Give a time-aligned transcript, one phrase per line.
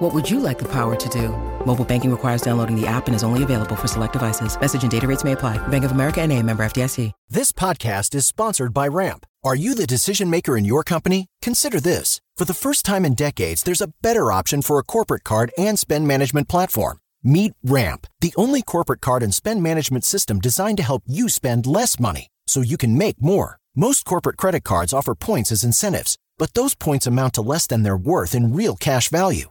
[0.00, 1.28] What would you like the power to do?
[1.66, 4.58] Mobile banking requires downloading the app and is only available for select devices.
[4.58, 5.58] Message and data rates may apply.
[5.68, 7.12] Bank of America and a member FDIC.
[7.28, 9.26] This podcast is sponsored by Ramp.
[9.44, 11.26] Are you the decision maker in your company?
[11.42, 12.22] Consider this.
[12.34, 15.78] For the first time in decades, there's a better option for a corporate card and
[15.78, 17.00] spend management platform.
[17.22, 21.66] Meet Ramp, the only corporate card and spend management system designed to help you spend
[21.66, 23.58] less money so you can make more.
[23.74, 27.82] Most corporate credit cards offer points as incentives, but those points amount to less than
[27.82, 29.50] their worth in real cash value.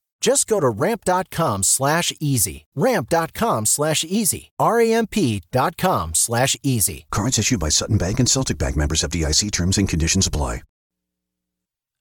[0.21, 2.67] Just go to ramp.com slash easy.
[2.75, 4.51] Ramp.com slash easy.
[4.59, 7.07] R-A-M-P.com slash easy.
[7.11, 10.61] Currents issued by Sutton Bank and Celtic Bank members FDIC terms and conditions apply.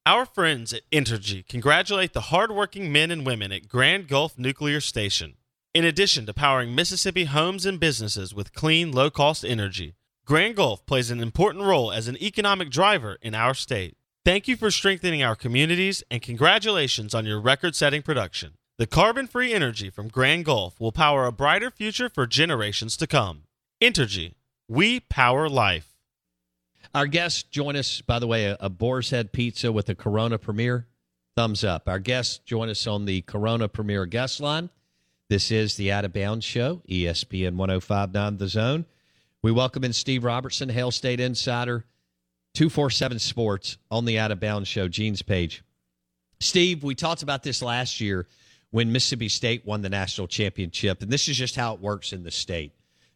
[0.07, 5.35] Our friends at Entergy congratulate the hardworking men and women at Grand Gulf Nuclear Station.
[5.75, 10.85] In addition to powering Mississippi homes and businesses with clean, low cost energy, Grand Gulf
[10.87, 13.97] plays an important role as an economic driver in our state.
[14.31, 18.53] Thank you for strengthening our communities and congratulations on your record setting production.
[18.79, 23.09] The carbon free energy from Grand Gulf will power a brighter future for generations to
[23.09, 23.43] come.
[23.83, 24.35] Entergy,
[24.69, 25.97] we power life.
[26.95, 30.39] Our guests join us, by the way, a, a Boar's Head Pizza with a Corona
[30.39, 30.87] Premier.
[31.37, 31.89] Thumbs up.
[31.89, 34.71] Our guests join us on the Corona Premier guest line.
[35.29, 38.87] This is the Out of Bounds Show, ESPN 1059 The Zone.
[39.43, 41.85] We welcome in Steve Robertson, Hail State Insider,
[42.55, 45.63] 247 Sports on the Out of Bounds Show, Gene's page.
[46.41, 48.27] Steve, we talked about this last year
[48.71, 52.23] when Mississippi State won the national championship, and this is just how it works in
[52.23, 52.73] the state.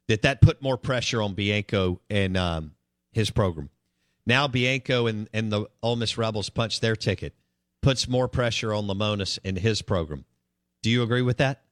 [0.09, 2.73] That that put more pressure on Bianco and um,
[3.13, 3.71] his program.
[4.27, 7.35] Now Bianco and, and the Ole Miss Rebels punch their ticket,
[7.81, 10.27] puts more pressure on Lemonis and his program.
[10.83, 11.63] Do you agree with that?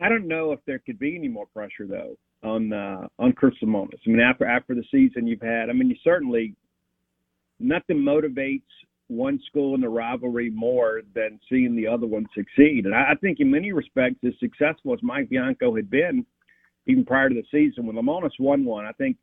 [0.00, 3.54] I don't know if there could be any more pressure though on uh, on Chris
[3.62, 4.00] Lemonis.
[4.06, 6.54] I mean, after after the season you've had, I mean, you certainly
[7.58, 8.62] nothing motivates
[9.08, 12.86] one school in the rivalry more than seeing the other one succeed.
[12.86, 16.24] And I, I think in many respects, as successful as Mike Bianco had been,
[16.86, 19.16] even prior to the season, when Lemonis won one, I think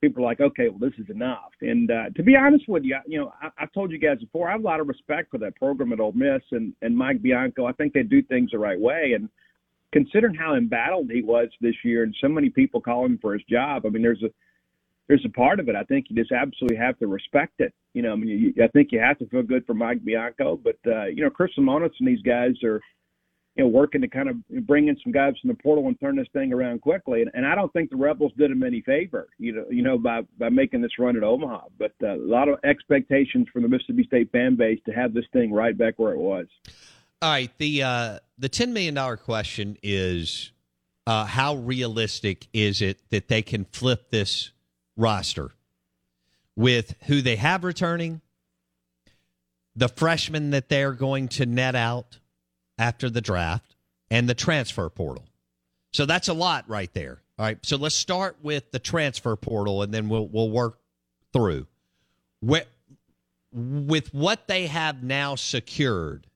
[0.00, 1.52] people are like, okay, well, this is enough.
[1.60, 4.48] And uh, to be honest with you, you know, I, I've told you guys before,
[4.48, 7.22] I have a lot of respect for that program at Ole Miss and, and Mike
[7.22, 7.66] Bianco.
[7.66, 9.12] I think they do things the right way.
[9.14, 9.28] And
[9.94, 13.44] considering how embattled he was this year and so many people calling him for his
[13.48, 14.30] job, I mean, there's a
[15.06, 15.76] there's a part of it.
[15.76, 17.72] I think you just absolutely have to respect it.
[17.92, 20.56] You know, I mean, you, I think you have to feel good for Mike Bianco,
[20.56, 22.80] but uh, you know, Chris Lemonis and these guys are,
[23.54, 26.16] you know, working to kind of bring in some guys from the portal and turn
[26.16, 27.22] this thing around quickly.
[27.22, 29.96] And, and I don't think the Rebels did them any favor, you know, you know,
[29.96, 31.66] by by making this run at Omaha.
[31.78, 35.26] But uh, a lot of expectations from the Mississippi State fan base to have this
[35.32, 36.46] thing right back where it was.
[37.24, 40.52] All right, the uh, the ten million dollar question is
[41.06, 44.50] uh, how realistic is it that they can flip this
[44.94, 45.50] roster
[46.54, 48.20] with who they have returning,
[49.74, 52.18] the freshmen that they're going to net out
[52.76, 53.74] after the draft,
[54.10, 55.24] and the transfer portal.
[55.94, 57.22] So that's a lot right there.
[57.38, 57.56] All right.
[57.62, 60.78] So let's start with the transfer portal, and then we'll we'll work
[61.32, 61.68] through.
[62.42, 62.66] With,
[63.50, 66.26] with what they have now secured,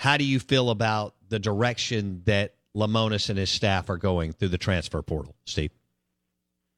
[0.00, 4.48] how do you feel about the direction that Lemonis and his staff are going through
[4.48, 5.72] the transfer portal, Steve?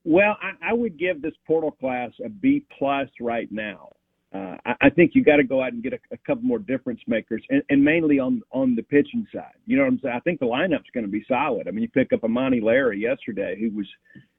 [0.02, 3.90] Well, I, I would give this portal class a B plus right now.
[4.34, 6.58] Uh, I, I think you got to go out and get a, a couple more
[6.58, 9.54] difference makers, and, and mainly on on the pitching side.
[9.66, 10.14] You know what I'm saying?
[10.16, 11.68] I think the lineup's going to be solid.
[11.68, 13.86] I mean, you pick up Amani Larry yesterday, who was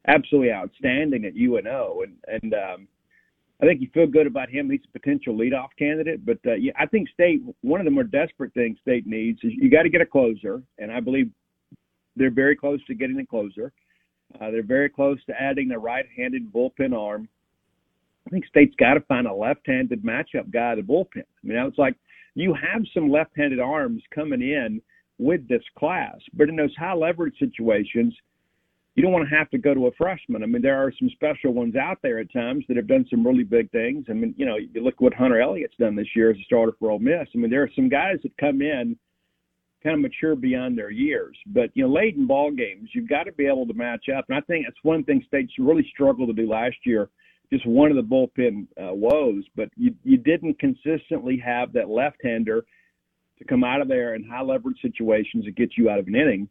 [0.09, 2.88] absolutely outstanding at UNO, and and um,
[3.63, 4.69] I think you feel good about him.
[4.69, 7.42] He's a potential leadoff candidate, but uh, yeah, I think State.
[7.62, 10.62] One of the more desperate things State needs is you got to get a closer,
[10.80, 11.31] and I believe
[12.18, 13.71] they're very close to getting a closer.
[14.36, 17.30] Uh, they're very close to adding a right-handed bullpen arm.
[18.27, 21.24] I think State's got to find a left-handed matchup guy to bullpen.
[21.24, 21.95] I mean, it's like
[22.36, 24.81] you have some left-handed arms coming in
[25.19, 28.13] with this class, but in those high leverage situations,
[28.95, 30.44] you don't want to have to go to a freshman.
[30.44, 33.25] I mean, there are some special ones out there at times that have done some
[33.25, 34.06] really big things.
[34.10, 36.44] I mean, you know, you look at what Hunter Elliott's done this year as a
[36.44, 37.28] starter for Ole Miss.
[37.34, 38.95] I mean, there are some guys that come in
[39.84, 41.36] kind of mature beyond their years.
[41.48, 44.25] But you know, late in ball games, you've got to be able to match up,
[44.30, 47.10] and I think that's one thing states really struggled to do last year.
[47.51, 52.63] Just one of the bullpen uh, woes, but you you didn't consistently have that left-hander
[53.39, 56.16] to come out of there in high leverage situations and get you out of an
[56.16, 56.48] inning.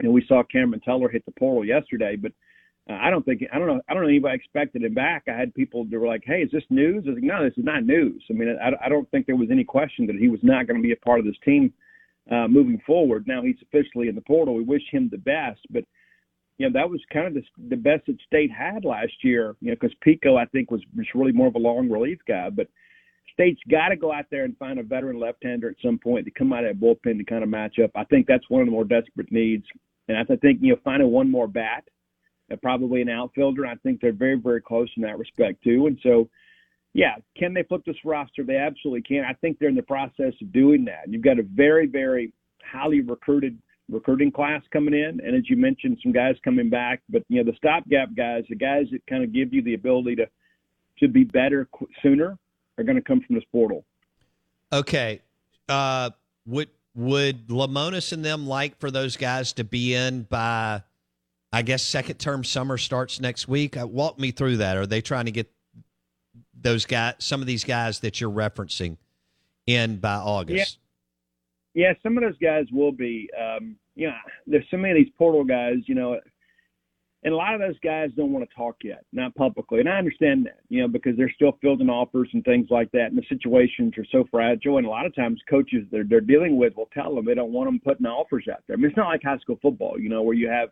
[0.00, 2.32] And we saw Cameron Tullar hit the portal yesterday, but
[2.88, 5.24] uh, I don't think I don't know I don't know anybody expected him back.
[5.28, 7.58] I had people that were like, "Hey, is this news?" I was like, "No, this
[7.58, 10.28] is not news." I mean, I, I don't think there was any question that he
[10.28, 11.72] was not going to be a part of this team
[12.30, 13.26] uh, moving forward.
[13.26, 14.54] Now he's officially in the portal.
[14.54, 15.84] We wish him the best, but
[16.58, 19.56] you know that was kind of the, the best that State had last year.
[19.60, 22.50] You know, because Pico I think was, was really more of a long relief guy,
[22.50, 22.68] but
[23.32, 26.30] State's got to go out there and find a veteran left-hander at some point to
[26.30, 27.90] come out of that bullpen to kind of match up.
[27.94, 29.64] I think that's one of the more desperate needs,
[30.08, 31.84] and I think you know finding one more bat,
[32.52, 33.66] uh, probably an outfielder.
[33.66, 36.28] I think they're very very close in that respect too, and so
[36.94, 38.44] yeah, can they flip this roster?
[38.44, 39.24] They absolutely can.
[39.24, 41.04] I think they're in the process of doing that.
[41.06, 42.32] You've got a very, very
[42.64, 43.58] highly recruited
[43.90, 47.02] recruiting class coming in, and as you mentioned, some guys coming back.
[47.08, 50.16] But you know, the stopgap guys, the guys that kind of give you the ability
[50.16, 50.26] to
[51.00, 51.68] to be better
[52.02, 52.36] sooner,
[52.76, 53.84] are going to come from this portal.
[54.72, 55.20] Okay,
[55.68, 56.10] uh,
[56.46, 60.82] would would Lemonis and them like for those guys to be in by?
[61.50, 63.76] I guess second term summer starts next week.
[63.76, 64.76] Uh, walk me through that.
[64.76, 65.50] Are they trying to get
[66.54, 68.98] those guys, some of these guys that you're referencing,
[69.66, 70.78] in by August?
[71.74, 73.30] Yeah, yeah some of those guys will be.
[73.38, 75.76] Um, you know, there's so many of these portal guys.
[75.86, 76.20] You know,
[77.24, 79.98] and a lot of those guys don't want to talk yet, not publicly, and I
[79.98, 80.60] understand that.
[80.68, 84.06] You know, because they're still fielding offers and things like that, and the situations are
[84.12, 84.78] so fragile.
[84.78, 87.52] And a lot of times, coaches they're they're dealing with will tell them they don't
[87.52, 88.76] want them putting offers out there.
[88.76, 90.70] I mean, it's not like high school football, you know, where you have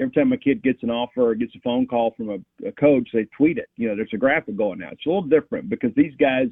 [0.00, 2.72] every time a kid gets an offer or gets a phone call from a, a
[2.72, 3.68] coach, they tweet it.
[3.76, 4.92] You know, there's a graphic going out.
[4.92, 6.48] It's a little different because these guys,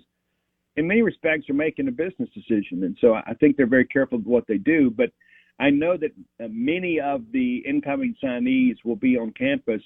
[0.76, 4.18] in many respects, are making a business decision, and so I think they're very careful
[4.18, 4.90] with what they do.
[4.90, 5.10] But
[5.58, 6.10] I know that
[6.42, 9.82] uh, many of the incoming signees will be on campus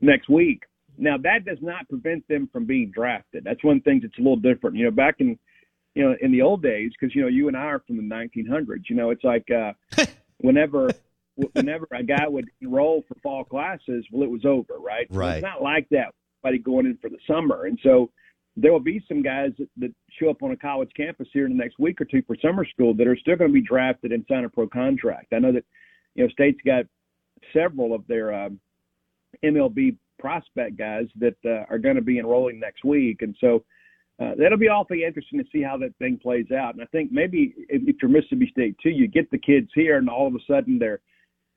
[0.00, 0.62] next week.
[0.98, 3.44] Now that does not prevent them from being drafted.
[3.44, 4.76] That's one thing that's a little different.
[4.76, 5.38] You know, back in
[5.94, 8.02] you know in the old days, because you know you and I are from the
[8.02, 8.88] 1900s.
[8.88, 9.72] You know, it's like uh,
[10.38, 10.90] whenever
[11.52, 15.06] whenever a guy would enroll for fall classes, well, it was over, right?
[15.10, 15.32] Right.
[15.32, 16.12] So it's not like that.
[16.44, 18.10] Everybody going in for the summer, and so
[18.56, 21.56] there will be some guys that, that show up on a college campus here in
[21.56, 24.12] the next week or two for summer school that are still going to be drafted
[24.12, 25.32] and sign a pro contract.
[25.32, 25.64] I know that
[26.14, 26.84] you know State's got
[27.52, 28.50] several of their
[29.44, 33.64] MLB prospect guys that uh, are going to be enrolling next week, and so.
[34.20, 36.74] Uh, that'll be awfully interesting to see how that thing plays out.
[36.74, 39.96] And I think maybe if, if you're Mississippi State too, you get the kids here,
[39.96, 41.00] and all of a sudden they're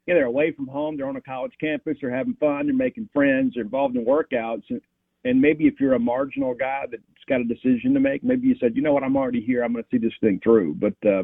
[0.06, 2.76] you know, they're away from home, they're on a college campus, they're having fun, they're
[2.76, 4.64] making friends, they're involved in workouts.
[4.70, 4.82] And,
[5.26, 8.56] and maybe if you're a marginal guy that's got a decision to make, maybe you
[8.60, 10.76] said, you know what, I'm already here, I'm going to see this thing through.
[10.76, 11.24] But uh,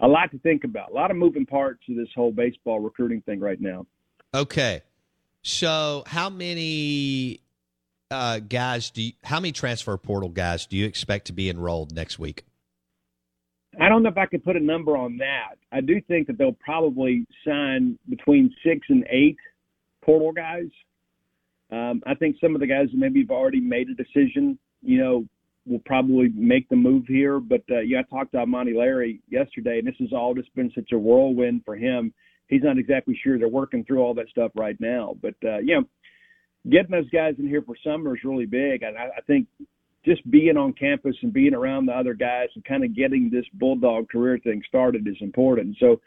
[0.00, 3.22] a lot to think about, a lot of moving parts to this whole baseball recruiting
[3.22, 3.86] thing right now.
[4.34, 4.82] Okay.
[5.42, 7.40] So, how many
[8.10, 11.94] uh, guys do you, how many transfer portal guys do you expect to be enrolled
[11.94, 12.44] next week?
[13.80, 15.56] I don't know if I could put a number on that.
[15.70, 19.36] I do think that they'll probably sign between six and eight
[20.02, 20.68] portal guys.
[21.70, 24.98] Um, I think some of the guys that maybe have already made a decision, you
[24.98, 25.26] know,
[25.66, 27.40] will probably make the move here.
[27.40, 30.70] But uh, yeah, I talked to Amani Larry yesterday, and this has all just been
[30.74, 32.14] such a whirlwind for him.
[32.48, 35.16] He's not exactly sure they're working through all that stuff right now.
[35.20, 35.84] But uh, know,
[36.70, 39.48] getting those guys in here for summer is really big, and I, I think
[40.04, 43.44] just being on campus and being around the other guys and kind of getting this
[43.54, 45.76] bulldog career thing started is important.
[45.80, 46.00] So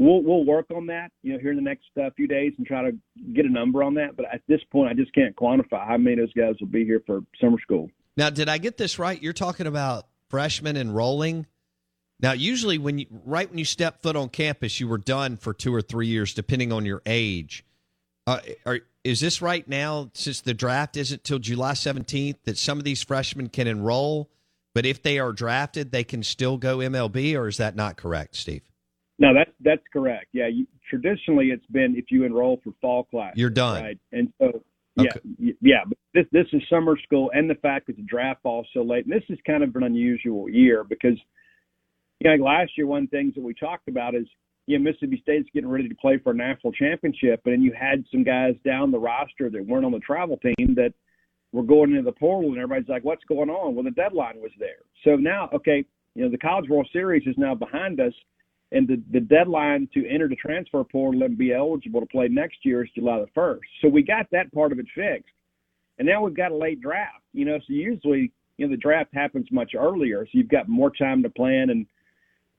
[0.00, 2.66] we'll we'll work on that, you know, here in the next uh, few days and
[2.66, 2.96] try to
[3.34, 4.16] get a number on that.
[4.16, 6.84] But at this point, I just can't quantify how many of those guys will be
[6.84, 7.90] here for summer school.
[8.16, 9.22] Now, did I get this right?
[9.22, 11.46] You're talking about freshmen enrolling.
[12.18, 15.52] Now, usually when you right when you step foot on campus, you were done for
[15.54, 17.64] two or three years, depending on your age.
[18.26, 22.76] Uh, are is this right now since the draft isn't till July 17th that some
[22.76, 24.28] of these freshmen can enroll,
[24.74, 28.36] but if they are drafted, they can still go MLB, or is that not correct,
[28.36, 28.69] Steve?
[29.20, 30.26] No, that's that's correct.
[30.32, 33.82] Yeah, you, traditionally it's been if you enroll for fall class, you're done.
[33.82, 34.62] Right, and so
[34.96, 35.54] yeah, okay.
[35.60, 35.84] yeah.
[35.86, 39.04] But this this is summer school, and the fact that the draft falls so late,
[39.04, 41.18] and this is kind of an unusual year because
[42.18, 44.26] you know, like last year, one of the things that we talked about is
[44.66, 48.04] you know, Mississippi State's getting ready to play for a national championship, and you had
[48.10, 50.94] some guys down the roster that weren't on the travel team that
[51.52, 54.52] were going into the portal, and everybody's like, "What's going on?" Well, the deadline was
[54.58, 55.84] there, so now, okay,
[56.14, 58.14] you know, the College World Series is now behind us.
[58.72, 62.58] And the, the deadline to enter the transfer portal and be eligible to play next
[62.62, 63.60] year is July the 1st.
[63.82, 65.32] So we got that part of it fixed.
[65.98, 69.10] And now we've got a late draft, you know, so usually, you know, the draft
[69.12, 70.24] happens much earlier.
[70.24, 71.84] So you've got more time to plan and,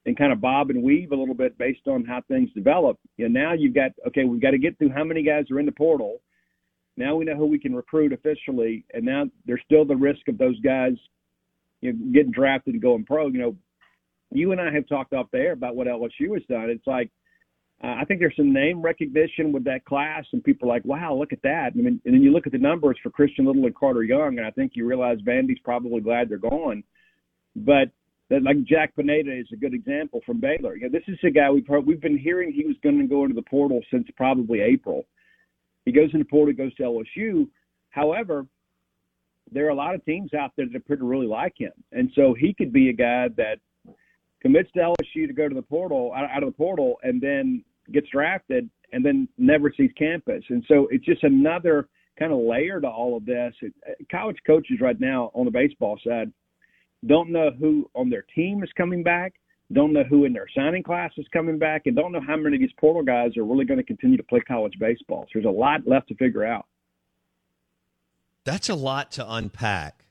[0.05, 2.99] and kind of bob and weave a little bit based on how things develop.
[3.17, 5.59] You know, now you've got, okay, we've got to get through how many guys are
[5.59, 6.19] in the portal.
[6.97, 8.85] Now we know who we can recruit officially.
[8.93, 10.93] And now there's still the risk of those guys,
[11.79, 13.27] you know, getting drafted and going pro.
[13.27, 13.55] You know,
[14.31, 16.69] you and I have talked off there about what LSU has done.
[16.69, 17.11] It's like
[17.83, 21.15] uh, I think there's some name recognition with that class, and people are like, "Wow,
[21.15, 23.65] look at that!" I mean, and then you look at the numbers for Christian Little
[23.65, 26.83] and Carter Young, and I think you realize Vandy's probably glad they're gone.
[27.55, 27.89] But
[28.29, 30.75] that, like Jack Pineda is a good example from Baylor.
[30.75, 33.07] You know, this is a guy we've heard, we've been hearing he was going to
[33.07, 35.05] go into the portal since probably April.
[35.85, 37.47] He goes into portal, goes to LSU.
[37.89, 38.45] However,
[39.51, 42.11] there are a lot of teams out there that appear to really like him, and
[42.15, 43.57] so he could be a guy that
[44.41, 48.07] commits to LSU to go to the portal out of the portal and then gets
[48.11, 50.43] drafted and then never sees campus.
[50.49, 51.87] And so it's just another
[52.19, 53.53] kind of layer to all of this.
[53.61, 56.31] It, uh, college coaches right now on the baseball side
[57.07, 59.33] don't know who on their team is coming back,
[59.71, 62.57] don't know who in their signing class is coming back, and don't know how many
[62.57, 65.23] of these portal guys are really going to continue to play college baseball.
[65.27, 66.67] So there's a lot left to figure out.
[68.43, 70.05] That's a lot to unpack